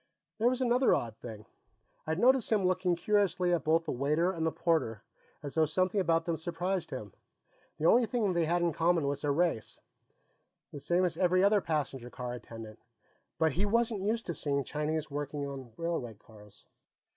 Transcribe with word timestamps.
There 0.39 0.47
was 0.49 0.61
another 0.61 0.95
odd 0.95 1.15
thing. 1.17 1.45
I'd 2.07 2.17
noticed 2.17 2.51
him 2.51 2.65
looking 2.65 2.95
curiously 2.95 3.53
at 3.53 3.63
both 3.63 3.85
the 3.85 3.91
waiter 3.91 4.31
and 4.31 4.43
the 4.47 4.51
porter, 4.51 5.03
as 5.43 5.53
though 5.53 5.67
something 5.67 6.01
about 6.01 6.25
them 6.25 6.37
surprised 6.37 6.89
him. 6.89 7.13
The 7.77 7.85
only 7.85 8.07
thing 8.07 8.33
they 8.33 8.45
had 8.45 8.63
in 8.63 8.73
common 8.73 9.05
was 9.05 9.21
their 9.21 9.31
race, 9.31 9.79
the 10.71 10.79
same 10.79 11.05
as 11.05 11.17
every 11.17 11.43
other 11.43 11.61
passenger 11.61 12.09
car 12.09 12.33
attendant. 12.33 12.79
But 13.37 13.51
he 13.51 13.63
wasn't 13.67 14.01
used 14.01 14.25
to 14.25 14.33
seeing 14.33 14.63
Chinese 14.63 15.11
working 15.11 15.43
in 15.43 15.71
railway 15.77 16.15
cars. 16.15 16.65